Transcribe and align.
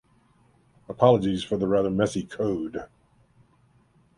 Apologies 0.89 1.43
for 1.43 1.57
the 1.57 1.67
rather 1.67 1.91
messy 1.91 2.23
code 2.23 2.87